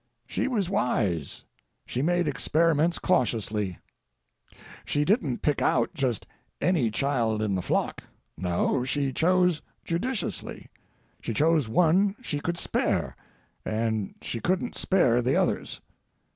[0.25, 1.43] She was wise.
[1.85, 3.77] She made experiments cautiously.
[4.83, 6.25] She didn't pick out just
[6.59, 8.03] any child in the flock.
[8.35, 10.69] No, she chose judiciously.
[11.21, 13.15] She chose one she could spare,
[13.63, 15.81] and she couldn't spare the others.